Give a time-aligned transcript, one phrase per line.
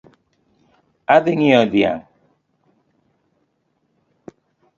[1.15, 2.05] Adhi nyieo dhiang'